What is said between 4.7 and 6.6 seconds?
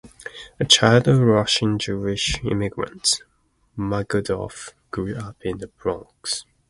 grew up in the Bronx.